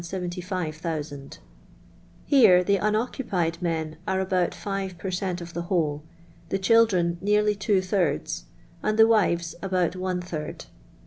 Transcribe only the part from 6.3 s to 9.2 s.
the children neariy two thirds, and the